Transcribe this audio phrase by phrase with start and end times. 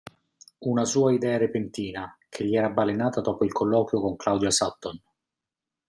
[0.71, 4.99] Una sua idea repentina, che gli era balenata dopo il colloquio con Claudia Sutton.